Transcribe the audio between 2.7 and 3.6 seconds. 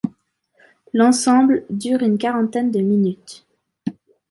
de minutes.